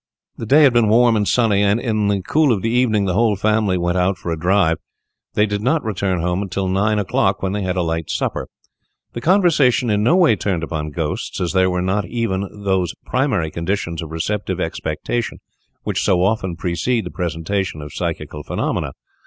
[0.35, 3.13] The day had been warm and sunny; and, in the cool of the evening, the
[3.13, 4.79] whole family went out to drive.
[5.35, 8.47] They did not return home till nine o'clock, when they had a light supper.
[9.13, 13.51] The conversation in no way turned upon ghosts, so there were not even those primary
[13.51, 15.39] conditions of receptive expectations
[15.83, 18.93] which so often precede the presentation of psychical phenomena.